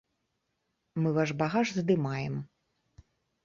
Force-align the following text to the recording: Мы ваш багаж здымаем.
Мы 1.03 1.11
ваш 1.19 1.35
багаж 1.43 1.67
здымаем. 1.77 2.35